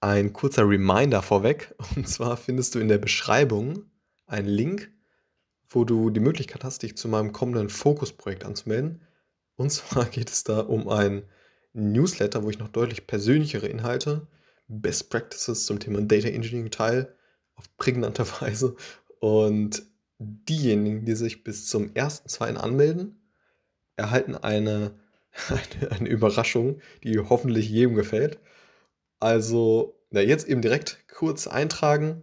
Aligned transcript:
Ein 0.00 0.32
kurzer 0.32 0.68
Reminder 0.68 1.22
vorweg. 1.22 1.74
Und 1.96 2.08
zwar 2.08 2.36
findest 2.36 2.74
du 2.74 2.78
in 2.78 2.88
der 2.88 2.98
Beschreibung 2.98 3.84
einen 4.26 4.48
Link, 4.48 4.90
wo 5.68 5.84
du 5.84 6.10
die 6.10 6.20
Möglichkeit 6.20 6.64
hast, 6.64 6.82
dich 6.82 6.96
zu 6.96 7.08
meinem 7.08 7.32
kommenden 7.32 7.68
Fokusprojekt 7.68 8.44
anzumelden. 8.44 9.02
Und 9.56 9.70
zwar 9.70 10.06
geht 10.06 10.30
es 10.30 10.42
da 10.44 10.60
um 10.60 10.88
ein 10.88 11.24
Newsletter, 11.72 12.42
wo 12.42 12.50
ich 12.50 12.58
noch 12.58 12.68
deutlich 12.68 13.06
persönlichere 13.06 13.68
Inhalte, 13.68 14.26
Best 14.68 15.10
Practices 15.10 15.66
zum 15.66 15.78
Thema 15.78 16.00
Data 16.00 16.28
Engineering 16.28 16.70
teile, 16.70 17.14
auf 17.54 17.76
prägnante 17.76 18.24
Weise. 18.40 18.76
Und 19.20 19.82
diejenigen, 20.18 21.04
die 21.04 21.14
sich 21.14 21.44
bis 21.44 21.66
zum 21.66 21.90
1.2. 21.90 22.56
anmelden, 22.56 23.20
erhalten 23.96 24.34
eine, 24.34 24.92
eine, 25.48 25.92
eine 25.92 26.08
Überraschung, 26.08 26.80
die 27.04 27.18
hoffentlich 27.18 27.68
jedem 27.68 27.94
gefällt. 27.94 28.38
Also, 29.22 30.00
na, 30.08 30.22
jetzt 30.22 30.48
eben 30.48 30.62
direkt 30.62 31.06
kurz 31.06 31.46
eintragen. 31.46 32.22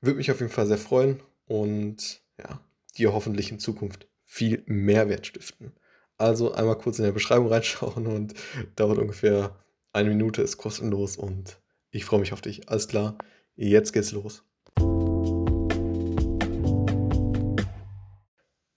Würde 0.00 0.16
mich 0.16 0.32
auf 0.32 0.40
jeden 0.40 0.50
Fall 0.50 0.66
sehr 0.66 0.76
freuen 0.76 1.22
und 1.46 2.20
ja, 2.36 2.60
dir 2.98 3.12
hoffentlich 3.12 3.52
in 3.52 3.60
Zukunft 3.60 4.08
viel 4.24 4.64
Mehrwert 4.66 5.28
stiften. 5.28 5.72
Also 6.18 6.52
einmal 6.52 6.78
kurz 6.78 6.98
in 6.98 7.04
der 7.04 7.12
Beschreibung 7.12 7.46
reinschauen 7.46 8.06
und 8.08 8.34
dauert 8.74 8.98
ungefähr 8.98 9.56
eine 9.92 10.08
Minute, 10.08 10.42
ist 10.42 10.56
kostenlos 10.56 11.16
und 11.16 11.60
ich 11.90 12.04
freue 12.04 12.18
mich 12.18 12.32
auf 12.32 12.40
dich. 12.40 12.68
Alles 12.68 12.88
klar, 12.88 13.16
jetzt 13.54 13.92
geht's 13.92 14.10
los. 14.10 14.42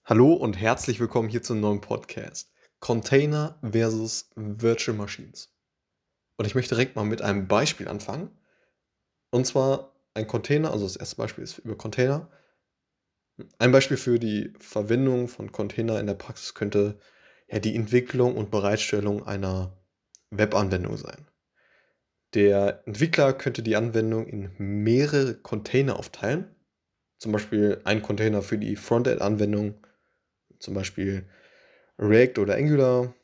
Hallo 0.04 0.34
und 0.34 0.56
herzlich 0.56 1.00
willkommen 1.00 1.28
hier 1.28 1.42
zum 1.42 1.58
neuen 1.58 1.80
Podcast. 1.80 2.52
Container 2.78 3.58
versus 3.62 4.30
Virtual 4.36 4.96
Machines. 4.96 5.52
Und 6.40 6.46
ich 6.46 6.54
möchte 6.54 6.74
direkt 6.74 6.96
mal 6.96 7.04
mit 7.04 7.20
einem 7.20 7.48
Beispiel 7.48 7.86
anfangen. 7.86 8.30
Und 9.28 9.46
zwar 9.46 9.94
ein 10.14 10.26
Container, 10.26 10.72
also 10.72 10.86
das 10.86 10.96
erste 10.96 11.16
Beispiel 11.16 11.44
ist 11.44 11.58
über 11.58 11.76
Container. 11.76 12.30
Ein 13.58 13.72
Beispiel 13.72 13.98
für 13.98 14.18
die 14.18 14.54
Verwendung 14.58 15.28
von 15.28 15.52
Container 15.52 16.00
in 16.00 16.06
der 16.06 16.14
Praxis 16.14 16.54
könnte 16.54 16.98
ja 17.50 17.58
die 17.58 17.76
Entwicklung 17.76 18.38
und 18.38 18.50
Bereitstellung 18.50 19.26
einer 19.26 19.76
Webanwendung 20.30 20.96
sein. 20.96 21.28
Der 22.32 22.84
Entwickler 22.86 23.34
könnte 23.34 23.62
die 23.62 23.76
Anwendung 23.76 24.26
in 24.26 24.50
mehrere 24.56 25.34
Container 25.34 25.98
aufteilen. 25.98 26.56
Zum 27.18 27.32
Beispiel 27.32 27.82
ein 27.84 28.00
Container 28.00 28.40
für 28.40 28.56
die 28.56 28.76
Frontend-Anwendung, 28.76 29.74
zum 30.58 30.72
Beispiel 30.72 31.28
React 31.98 32.38
oder 32.40 32.54
Angular, 32.54 33.14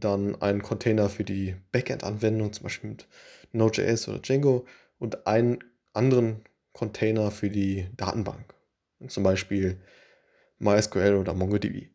dann 0.00 0.40
einen 0.40 0.62
Container 0.62 1.08
für 1.08 1.24
die 1.24 1.56
Backend-Anwendung, 1.72 2.52
zum 2.52 2.64
Beispiel 2.64 2.90
mit 2.90 3.06
Node.js 3.52 4.08
oder 4.08 4.18
Django 4.18 4.66
und 4.98 5.26
einen 5.26 5.58
anderen 5.92 6.44
Container 6.72 7.30
für 7.30 7.50
die 7.50 7.88
Datenbank, 7.96 8.54
zum 9.06 9.22
Beispiel 9.22 9.80
MySQL 10.58 11.14
oder 11.14 11.34
MongoDB. 11.34 11.88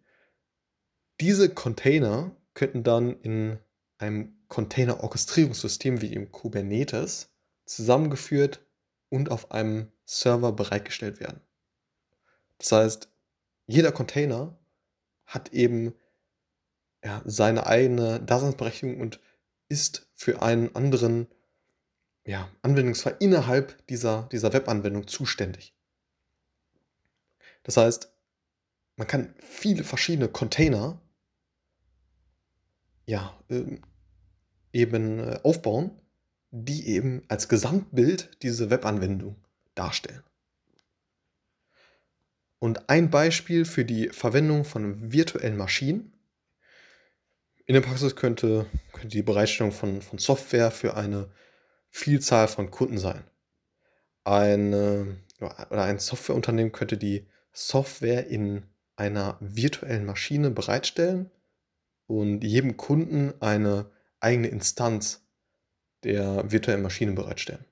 Diese 1.20 1.50
Container 1.50 2.36
könnten 2.54 2.84
dann 2.84 3.20
in 3.22 3.60
einem 3.98 4.38
Container-Orchestrierungssystem 4.48 6.02
wie 6.02 6.14
im 6.14 6.32
Kubernetes 6.32 7.30
zusammengeführt 7.66 8.66
und 9.10 9.32
auf 9.32 9.52
einem 9.52 9.92
Server 10.06 10.54
bereitgestellt 10.54 11.20
werden. 11.20 11.42
Das 12.58 12.72
heißt, 12.72 13.10
jeder 13.68 13.92
Container 13.92 14.58
hat 15.26 15.54
eben 15.54 15.94
ja, 17.04 17.22
seine 17.26 17.68
eigene 17.68 18.20
Daseinsberechtigung 18.20 19.00
und 19.00 19.20
ist 19.70 20.08
für 20.16 20.42
einen 20.42 20.76
anderen 20.76 21.28
ja, 22.26 22.50
Anwendungsfall 22.62 23.16
innerhalb 23.20 23.86
dieser, 23.88 24.30
dieser 24.32 24.54
Webanwendung 24.54 25.08
zuständig. 25.08 25.74
Das 27.64 27.78
heißt, 27.78 28.12
man 28.96 29.08
kann 29.08 29.34
viele 29.40 29.84
verschiedene 29.84 30.28
Container 30.28 31.02
ja, 33.06 33.36
ähm, 33.50 33.82
eben 34.74 35.20
äh, 35.20 35.40
aufbauen, 35.44 35.92
die 36.52 36.88
eben 36.88 37.24
als 37.28 37.48
Gesamtbild 37.48 38.30
diese 38.44 38.70
Webanwendung 38.70 39.36
darstellen. 39.74 40.24
Und 42.60 42.90
ein 42.90 43.10
Beispiel 43.10 43.66
für 43.66 43.86
die 43.86 44.10
Verwendung 44.10 44.66
von 44.66 45.12
virtuellen 45.12 45.58
Maschinen 45.58 46.14
in 47.70 47.76
der 47.76 47.82
Praxis 47.82 48.16
könnte, 48.16 48.66
könnte 48.94 49.10
die 49.10 49.22
Bereitstellung 49.22 49.72
von, 49.72 50.02
von 50.02 50.18
Software 50.18 50.72
für 50.72 50.98
eine 50.98 51.30
Vielzahl 51.92 52.48
von 52.48 52.72
Kunden 52.72 52.98
sein. 52.98 53.24
Eine, 54.24 55.18
oder 55.40 55.84
ein 55.84 56.00
Softwareunternehmen 56.00 56.72
könnte 56.72 56.98
die 56.98 57.28
Software 57.54 58.26
in 58.26 58.64
einer 58.96 59.38
virtuellen 59.40 60.08
Maschine 60.08 60.50
bereitstellen 60.50 61.30
und 62.08 62.44
jedem 62.44 62.76
Kunden 62.76 63.40
eine 63.40 63.92
eigene 64.20 64.48
Instanz 64.48 65.24
der 66.04 66.52
virtuellen 66.52 66.82
Maschine 66.82 67.12
bereitstellen. 67.12 67.66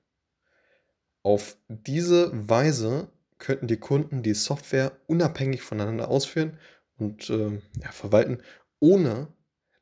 Auf 1.24 1.56
diese 1.66 2.30
Weise 2.48 3.08
könnten 3.38 3.66
die 3.66 3.78
Kunden 3.80 4.22
die 4.22 4.34
Software 4.34 4.92
unabhängig 5.08 5.62
voneinander 5.62 6.06
ausführen 6.06 6.56
und 6.98 7.28
äh, 7.30 7.60
ja, 7.82 7.90
verwalten, 7.90 8.44
ohne 8.78 9.36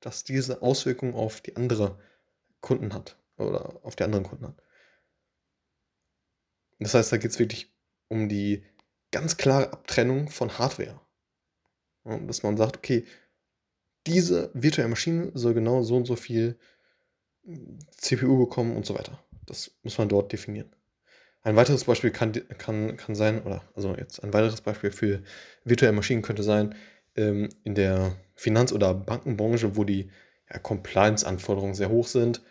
dass 0.07 0.23
diese 0.23 0.63
Auswirkungen 0.63 1.15
auf 1.15 1.41
die 1.41 1.57
andere 1.57 1.99
Kunden 2.61 2.95
hat 2.95 3.17
oder 3.39 3.81
auf 3.83 3.97
die 3.97 4.05
anderen 4.05 4.23
Kunden 4.23 4.47
hat. 4.47 4.63
Das 6.79 6.95
heißt, 6.95 7.11
da 7.11 7.17
geht 7.17 7.33
es 7.33 7.41
wirklich 7.41 7.75
um 8.07 8.29
die 8.29 8.65
ganz 9.11 9.37
klare 9.37 9.73
Abtrennung 9.73 10.29
von 10.29 10.59
Hardware. 10.59 11.01
Ja, 12.05 12.19
dass 12.19 12.45
man 12.45 12.57
sagt, 12.57 12.77
okay, 12.77 13.05
diese 14.07 14.53
virtuelle 14.55 14.91
Maschine 14.91 15.33
soll 15.35 15.55
genau 15.55 15.83
so 15.83 15.97
und 15.97 16.05
so 16.05 16.15
viel 16.15 16.57
CPU 17.97 18.39
bekommen 18.39 18.77
und 18.77 18.87
so 18.87 18.95
weiter. 18.95 19.21
Das 19.45 19.73
muss 19.83 19.99
man 19.99 20.09
dort 20.09 20.33
definieren. 20.33 20.71
Ein 21.43 21.57
weiteres 21.57 21.83
Beispiel 21.83 22.13
kann, 22.13 22.33
kann, 22.59 22.97
kann 22.97 23.17
sein, 23.17 23.43
oder 23.43 23.65
also 23.75 23.97
jetzt 23.97 24.23
ein 24.23 24.33
weiteres 24.33 24.61
Beispiel 24.61 24.93
für 24.93 25.25
virtuelle 25.65 25.95
Maschinen 25.95 26.23
könnte 26.23 26.45
sein, 26.45 26.77
ähm, 27.17 27.49
in 27.65 27.75
der 27.75 28.17
Finanz- 28.35 28.73
oder 28.73 28.95
Bankenbranche, 28.95 29.77
wo 29.77 29.85
die 29.85 30.11
ja, 30.51 30.59
Compliance-Anforderungen 30.59 31.75
sehr 31.75 31.91
hoch 31.91 32.07
sind. 32.07 32.43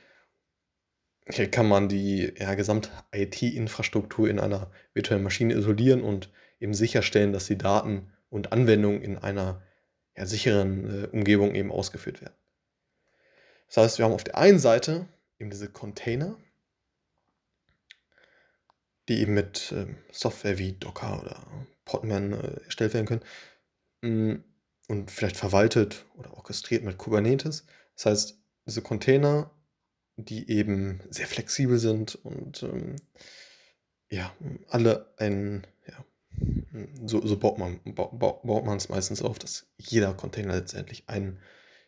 Hier 1.28 1.50
kann 1.50 1.68
man 1.68 1.90
die 1.90 2.34
ja, 2.38 2.54
Gesamt-IT-Infrastruktur 2.56 4.30
in 4.30 4.40
einer 4.40 4.72
virtuellen 4.94 5.24
Maschine 5.24 5.54
isolieren 5.54 6.02
und 6.02 6.32
eben 6.60 6.74
sicherstellen, 6.74 7.34
dass 7.34 7.48
die 7.48 7.58
Daten 7.58 8.12
und 8.30 8.52
Anwendungen 8.52 9.02
in 9.02 9.18
einer 9.18 9.62
ja, 10.16 10.26
sicheren 10.26 11.04
äh, 11.04 11.08
Umgebung 11.08 11.56
eben 11.56 11.72
ausgeführt 11.72 12.22
werden. 12.22 12.36
Das 13.68 13.78
heißt, 13.78 13.98
wir 13.98 14.06
haben 14.06 14.14
auf 14.14 14.24
der 14.24 14.38
einen 14.38 14.60
Seite 14.60 15.08
eben 15.40 15.50
diese 15.50 15.70
Container, 15.70 16.38
die 19.08 19.20
eben 19.20 19.34
mit 19.34 19.72
äh, 19.72 19.88
Software 20.12 20.58
wie 20.58 20.74
Docker 20.74 21.22
oder 21.22 21.68
Podman 21.86 22.34
äh, 22.34 22.64
erstellt 22.66 22.94
werden 22.94 23.22
können. 24.02 24.44
Und 24.88 25.10
vielleicht 25.12 25.38
verwaltet 25.38 26.06
oder 26.16 26.34
orchestriert 26.36 26.84
mit 26.84 26.98
Kubernetes. 26.98 27.66
Das 27.96 28.06
heißt, 28.06 28.40
diese 28.68 28.82
Container, 28.82 29.52
die 30.16 30.50
eben 30.50 31.02
sehr 31.10 31.28
flexibel 31.28 31.80
sind 31.80 32.16
und 32.16 32.64
ähm, 32.64 32.96
ja, 34.10 34.34
alle 34.70 35.14
ein, 35.18 35.66
ja, 35.88 36.06
so, 37.06 37.26
so 37.26 37.38
baut 37.38 37.58
man 37.58 37.80
ba, 37.86 38.06
baut 38.06 38.66
man 38.66 38.78
es 38.78 38.90
meistens 38.90 39.22
auf, 39.22 39.40
dass 39.40 39.68
jeder 39.78 40.14
Container 40.14 40.56
letztendlich 40.56 41.08
einen 41.08 41.40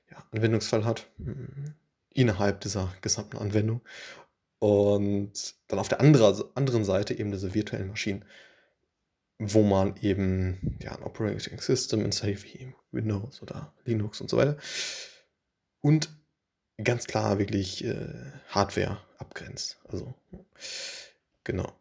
ja, 0.09 0.24
Anwendungsfall 0.31 0.86
hat 0.86 1.07
hm, 1.18 1.74
innerhalb 2.13 2.62
dieser 2.62 2.94
gesamten 3.02 3.38
Anwendung. 3.38 3.81
Und 4.59 5.56
dann 5.68 5.80
auf 5.80 5.88
der 5.88 6.02
anderen 6.02 6.83
Seite 6.83 7.13
eben 7.13 7.31
diese 7.31 7.54
virtuellen 7.54 7.89
Maschinen 7.89 8.25
wo 9.39 9.63
man 9.63 9.95
eben 9.98 10.78
ja, 10.81 10.95
ein 10.95 11.04
Operating 11.04 11.60
System 11.60 12.04
installiert 12.04 12.44
wie 12.44 12.74
Windows 12.92 13.42
oder 13.42 13.74
Linux 13.86 14.22
und 14.22 14.30
so 14.30 14.38
weiter. 14.38 14.57
Und 15.81 16.10
ganz 16.84 17.06
klar 17.06 17.39
wirklich 17.39 17.84
äh, 17.86 18.31
Hardware 18.50 19.00
abgrenzt. 19.18 19.80
Also, 19.88 20.13
genau. 21.44 21.72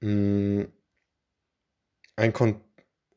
Mm, 0.00 0.64
ein 2.16 2.32
Kon 2.32 2.60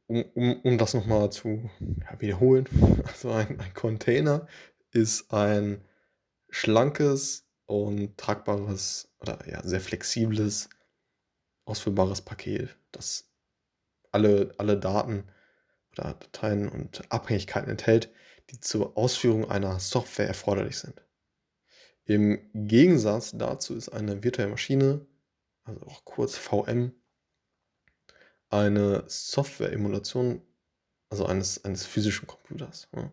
um, 0.08 0.24
um, 0.36 0.62
um 0.62 0.78
das 0.78 0.94
nochmal 0.94 1.32
zu 1.32 1.70
ja, 1.80 2.20
wiederholen, 2.20 2.68
also 3.06 3.32
ein, 3.32 3.60
ein 3.60 3.74
Container 3.74 4.48
ist 4.92 5.32
ein 5.32 5.82
schlankes 6.50 7.48
und 7.66 8.18
tragbares 8.18 9.10
oder 9.20 9.40
ja, 9.50 9.64
sehr 9.64 9.82
flexibles 9.82 10.70
ausführbares 11.66 12.22
Paket, 12.22 12.76
das 12.94 13.30
alle, 14.12 14.54
alle 14.58 14.78
Daten 14.78 15.26
oder 15.92 16.14
Dateien 16.14 16.70
und 16.70 17.12
Abhängigkeiten 17.12 17.70
enthält, 17.70 18.10
die 18.50 18.60
zur 18.60 18.98
Ausführung 18.98 19.50
einer 19.50 19.80
Software 19.80 20.28
erforderlich 20.28 20.78
sind. 20.78 21.02
Im 22.06 22.50
Gegensatz 22.54 23.32
dazu 23.34 23.76
ist 23.76 23.90
eine 23.90 24.24
virtuelle 24.24 24.52
Maschine, 24.52 25.06
also 25.64 25.82
auch 25.86 26.04
kurz 26.04 26.38
VM, 26.38 26.94
eine 28.50 29.04
Software-Emulation, 29.08 30.42
also 31.10 31.26
eines, 31.26 31.64
eines 31.64 31.86
physischen 31.86 32.28
Computers. 32.28 32.90
Ja. 32.94 33.12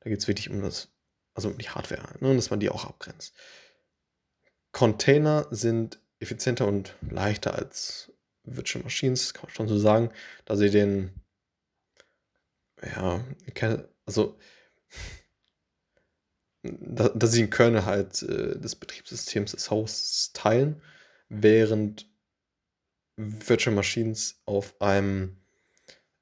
Da 0.00 0.10
geht 0.10 0.20
es 0.20 0.28
wirklich 0.28 0.50
um 0.50 0.62
das, 0.62 0.88
also 1.34 1.48
um 1.48 1.58
die 1.58 1.68
Hardware, 1.68 2.16
ne, 2.20 2.34
dass 2.34 2.50
man 2.50 2.60
die 2.60 2.70
auch 2.70 2.84
abgrenzt. 2.84 3.34
Container 4.72 5.46
sind 5.50 6.00
effizienter 6.20 6.66
und 6.66 6.94
leichter 7.00 7.54
als 7.54 8.12
Virtual 8.44 8.82
Machines, 8.82 9.34
kann 9.34 9.44
man 9.44 9.54
schon 9.54 9.68
so 9.68 9.78
sagen, 9.78 10.10
da 10.44 10.56
sie 10.56 10.70
den, 10.70 11.12
ja, 12.82 13.24
also 14.06 14.38
da, 16.62 17.08
dass 17.10 17.32
sie 17.32 17.42
den 17.42 17.50
Kernel 17.50 17.84
halt 17.84 18.22
äh, 18.22 18.58
des 18.58 18.76
Betriebssystems 18.76 19.52
des 19.52 19.70
Hosts 19.70 20.32
teilen, 20.32 20.82
während 21.28 22.06
Virtual 23.16 23.74
Machines 23.74 24.40
auf 24.46 24.80
einem 24.80 25.36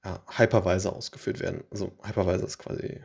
ja, 0.05 0.23
Hypervisor 0.37 0.95
ausgeführt 0.95 1.41
werden. 1.41 1.65
Also 1.71 1.97
Hypervisor 2.03 2.47
ist 2.47 2.59
quasi 2.59 3.03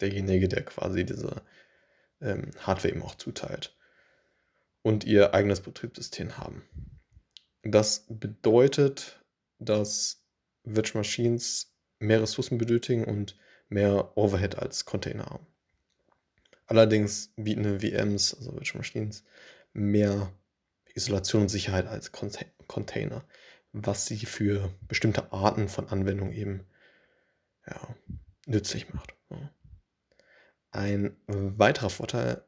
derjenige, 0.00 0.48
der 0.48 0.64
quasi 0.64 1.04
diese 1.04 1.42
ähm, 2.20 2.50
Hardware 2.58 2.92
eben 2.92 3.02
auch 3.02 3.14
zuteilt 3.14 3.76
und 4.82 5.04
ihr 5.04 5.34
eigenes 5.34 5.60
Betriebssystem 5.60 6.38
haben. 6.38 6.62
Das 7.62 8.06
bedeutet, 8.08 9.22
dass 9.58 10.24
Virtual 10.64 11.00
Machines 11.00 11.72
mehr 11.98 12.22
Ressourcen 12.22 12.58
benötigen 12.58 13.04
und 13.04 13.36
mehr 13.68 14.16
Overhead 14.16 14.56
als 14.56 14.84
Container 14.84 15.26
haben. 15.26 15.46
Allerdings 16.66 17.32
bieten 17.36 17.80
VMs, 17.80 18.34
also 18.34 18.52
Virtual 18.54 18.78
Machines, 18.78 19.24
mehr 19.72 20.32
Isolation 20.94 21.42
und 21.42 21.48
Sicherheit 21.48 21.86
als 21.86 22.12
Container, 22.12 23.24
was 23.72 24.06
sie 24.06 24.18
für 24.18 24.72
bestimmte 24.88 25.32
Arten 25.32 25.68
von 25.68 25.88
Anwendungen 25.88 26.32
eben 26.32 26.66
ja, 27.66 27.96
nützlich 28.46 28.92
macht. 28.92 29.14
Ein 30.70 31.16
weiterer 31.26 31.90
Vorteil 31.90 32.44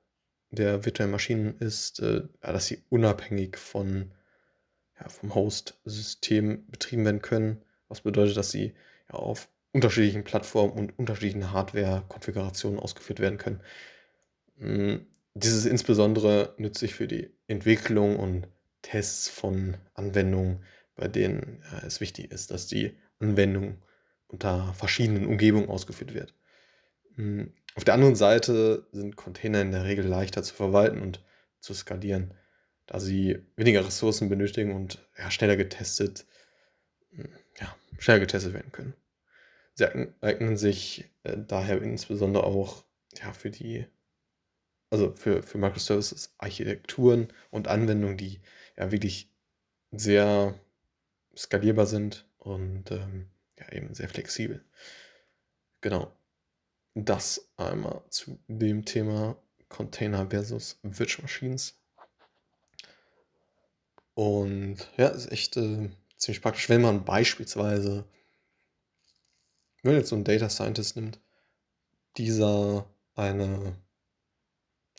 der 0.51 0.85
virtuellen 0.85 1.11
Maschinen 1.13 1.59
ist, 1.59 2.01
äh, 2.01 2.23
dass 2.41 2.67
sie 2.67 2.83
unabhängig 2.89 3.57
von, 3.59 4.13
ja, 5.01 5.09
vom 5.09 5.35
Host-System 5.35 6.67
betrieben 6.71 7.05
werden 7.05 7.23
können, 7.23 7.63
was 7.89 8.01
bedeutet, 8.03 8.37
dass 8.37 8.51
sie 8.51 8.75
ja, 9.09 9.15
auf 9.15 9.49
unterschiedlichen 9.73 10.25
Plattformen 10.25 10.73
und 10.73 10.99
unterschiedlichen 10.99 11.53
Hardware-Konfigurationen 11.53 12.79
ausgeführt 12.79 13.21
werden 13.21 13.39
können. 13.39 13.61
Hm, 14.59 15.07
dies 15.35 15.53
ist 15.53 15.67
insbesondere 15.67 16.55
nützlich 16.59 16.95
für 16.95 17.09
die 17.09 17.31
Entwicklung 17.49 18.17
und 18.17 18.47
Tests 18.83 19.29
von 19.29 19.77
Anwendungen, 19.95 20.63
bei 20.95 21.09
denen 21.09 21.63
ja, 21.73 21.79
es 21.85 22.01
wichtig 22.01 22.31
ist, 22.31 22.53
dass 22.53 22.67
die 22.67 22.97
Anwendung 23.19 23.83
unter 24.29 24.73
verschiedenen 24.75 25.27
Umgebungen 25.27 25.69
ausgeführt 25.69 26.15
wird. 26.15 26.35
Hm, 27.17 27.53
auf 27.75 27.85
der 27.85 27.95
anderen 27.95 28.15
Seite 28.15 28.87
sind 28.93 29.17
Container 29.17 29.61
in 29.61 29.73
der 29.73 29.85
Regel 29.85 30.07
leichter 30.07 30.45
zu 30.45 30.55
verwalten 30.55 31.01
und 31.01 31.25
zu 31.59 31.75
skalieren, 31.75 32.35
da 32.87 33.01
sie 33.01 33.39
weniger 33.57 33.87
Ressourcen 33.87 34.29
benötigen 34.29 34.73
und 34.73 35.07
ja, 35.19 35.31
schneller 35.31 35.57
getestet, 35.57 36.27
hm, 37.11 37.29
ja, 37.61 37.75
schneller 37.99 38.21
getestet 38.21 38.55
werden 38.55 38.73
können. 38.73 38.95
Sie 39.75 39.87
eignen 40.21 40.57
sich 40.57 41.11
äh, 41.25 41.37
daher 41.37 41.83
insbesondere 41.83 42.45
auch 42.45 42.85
ja, 43.19 43.33
für 43.33 43.51
die 43.51 43.87
also 44.95 45.13
für, 45.17 45.43
für 45.43 45.59
Microservices 45.59 46.35
Architekturen 46.39 47.27
und 47.51 47.67
Anwendungen, 47.67 48.17
die 48.17 48.41
ja 48.77 48.93
wirklich 48.93 49.29
sehr 49.91 50.55
skalierbar 51.37 51.87
sind 51.87 52.29
und 52.39 52.93
ähm, 52.93 53.27
ja 53.59 53.73
eben 53.73 53.93
sehr 53.93 54.09
flexibel. 54.09 54.65
Genau. 55.81 56.17
Das 56.95 57.51
einmal 57.57 58.05
zu 58.09 58.39
dem 58.47 58.85
Thema 58.85 59.37
Container 59.69 60.31
versus 60.31 60.79
Virtual 60.85 61.23
Machines. 61.23 61.77
Und 64.15 64.89
ja, 64.97 65.09
ist 65.09 65.31
echt 65.33 65.57
äh, 65.57 65.91
ziemlich 66.17 66.43
praktisch, 66.43 66.69
wenn 66.69 66.83
man 66.83 67.05
beispielsweise, 67.05 68.05
wenn 69.83 69.93
man 69.93 70.01
jetzt 70.01 70.11
so 70.11 70.15
einen 70.15 70.25
Data 70.25 70.49
Scientist 70.49 70.97
nimmt, 70.97 71.21
dieser 72.17 72.89
eine 73.15 73.77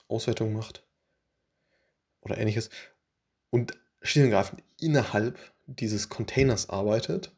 Auswertung 0.08 0.54
macht 0.54 0.86
oder 2.22 2.38
ähnliches 2.38 2.70
und 3.50 3.78
schlicht 4.02 4.54
innerhalb 4.80 5.40
dieses 5.66 6.10
Containers 6.10 6.70
arbeitet, 6.70 7.32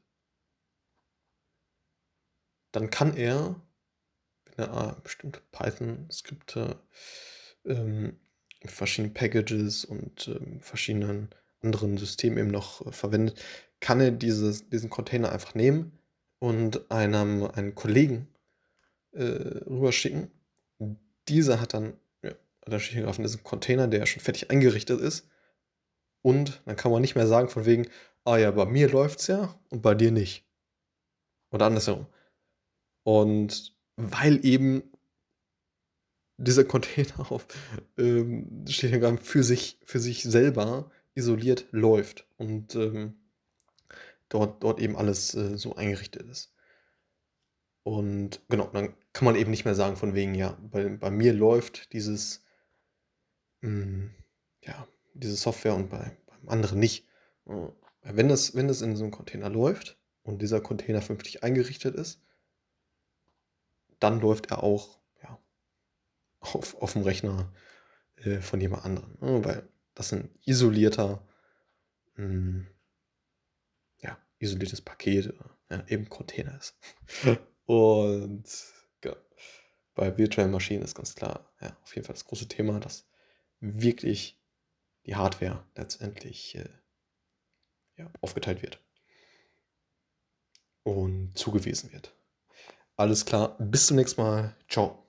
dann 2.72 2.90
kann 2.90 3.16
er, 3.16 3.62
wenn 4.56 4.66
er 4.66 5.00
bestimmte 5.04 5.42
Python-Skripte 5.52 6.82
ähm, 7.66 8.20
verschiedene 8.66 9.14
Packages 9.14 9.86
und 9.86 10.28
ähm, 10.28 10.60
verschiedenen 10.60 11.30
anderen 11.62 11.98
Systemen 11.98 12.38
eben 12.38 12.52
noch 12.52 12.86
äh, 12.86 12.92
verwendet, 12.92 13.40
kann 13.80 14.00
er 14.00 14.12
dieses, 14.12 14.70
diesen 14.70 14.90
Container 14.90 15.32
einfach 15.32 15.56
nehmen 15.56 15.92
und 16.40 16.92
einem 16.92 17.44
einen 17.44 17.76
Kollegen 17.76 18.28
äh, 19.12 19.24
rüberschicken. 19.24 20.32
Dieser 21.28 21.60
hat 21.60 21.74
dann 21.74 21.94
der 22.72 22.80
Schichtgrafen 22.80 23.26
ist 23.26 23.36
ein 23.36 23.44
Container, 23.44 23.88
der 23.88 24.06
schon 24.06 24.22
fertig 24.22 24.52
eingerichtet 24.52 25.00
ist. 25.02 25.28
Und 26.22 26.62
dann 26.66 26.76
kann 26.76 26.92
man 26.92 27.02
nicht 27.02 27.16
mehr 27.16 27.28
sagen 27.28 27.50
von 27.50 27.66
wegen, 27.66 27.88
ah 28.26 28.38
ja, 28.38 28.52
bei 28.52 28.66
mir 28.66 28.90
läuft 28.90 29.20
es 29.20 29.28
ja 29.28 29.58
und 29.70 29.82
bei 29.82 29.96
dir 29.96 30.12
nicht. 30.12 30.46
Oder 31.52 31.68
andersherum. 31.68 32.08
Und 33.04 33.74
weil 33.96 34.46
eben 34.46 34.84
dieser 36.38 36.66
Container 36.66 37.20
auf 37.32 37.48
ähm, 37.98 38.66
Schichtgrafen 38.68 39.18
für 39.18 39.44
sich, 39.44 39.80
für 39.86 40.00
sich 40.00 40.24
selber 40.24 40.92
isoliert 41.18 41.68
läuft 41.72 42.28
und 42.38 42.76
ähm, 42.76 43.16
dort, 44.30 44.64
dort 44.64 44.80
eben 44.80 44.96
alles 44.96 45.34
äh, 45.36 45.58
so 45.58 45.76
eingerichtet 45.76 46.24
ist. 46.24 46.54
Und 47.84 48.42
genau, 48.50 48.68
dann 48.74 48.94
kann 49.14 49.26
man 49.26 49.36
eben 49.36 49.52
nicht 49.52 49.66
mehr 49.66 49.76
sagen 49.76 49.96
von 49.96 50.14
wegen, 50.14 50.36
ja, 50.36 50.58
bei, 50.62 50.90
bei 50.90 51.10
mir 51.10 51.34
läuft 51.34 51.94
dieses 51.94 52.44
hm, 53.62 54.12
ja, 54.62 54.88
diese 55.14 55.36
Software 55.36 55.76
und 55.76 55.90
bei, 55.90 56.16
beim 56.28 56.50
anderen 56.50 56.80
nicht. 56.80 57.08
Äh, 57.46 57.68
wenn 58.04 58.30
das, 58.30 58.56
wenn 58.56 58.68
das 58.68 58.82
in 58.82 58.96
so 58.96 59.04
einem 59.04 59.12
Container 59.12 59.50
läuft 59.50 59.98
und 60.24 60.42
dieser 60.42 60.62
Container 60.62 61.02
vernünftig 61.02 61.44
eingerichtet 61.44 61.96
ist, 61.96 62.22
dann 64.00 64.20
läuft 64.22 64.52
er 64.52 64.64
auch 64.64 65.00
ja, 65.24 65.40
auf, 66.40 66.76
auf 66.76 66.94
dem 66.94 67.02
Rechner 67.02 67.52
äh, 68.18 68.40
von 68.40 68.62
jemand 68.62 68.86
anderem. 68.86 69.18
Ne? 69.20 69.44
Weil 69.44 69.70
das 69.98 70.14
ein 70.14 70.30
isolierter, 70.46 71.28
mh, 72.16 72.24
hm, 72.26 72.68
ja, 74.02 74.18
isoliertes 74.40 74.82
Paket, 74.82 75.34
ja, 75.70 75.86
eben 75.88 76.10
Container 76.10 76.58
ist. 76.58 76.78
und 77.66 78.46
ja, 79.04 79.16
bei 79.96 80.18
virtuellen 80.18 80.52
Maschinen 80.52 80.84
ist 80.84 80.96
ganz 80.96 81.16
klar, 81.16 81.52
ja, 81.62 81.76
auf 81.84 81.96
jeden 81.96 82.06
Fall 82.06 82.16
das 82.16 82.26
große 82.26 82.48
Thema, 82.48 82.80
dass 82.80 83.08
wirklich 83.60 84.40
die 85.06 85.16
Hardware 85.16 85.64
letztendlich 85.76 86.56
äh, 86.56 86.70
ja, 87.98 88.12
aufgeteilt 88.22 88.62
wird 88.62 88.80
und 90.84 91.38
zugewiesen 91.38 91.92
wird. 91.92 92.14
Alles 92.96 93.26
klar, 93.26 93.58
bis 93.60 93.88
zum 93.88 93.98
nächsten 93.98 94.22
Mal. 94.22 94.56
Ciao. 94.70 95.07